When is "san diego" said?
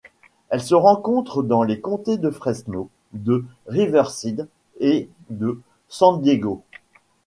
5.89-6.63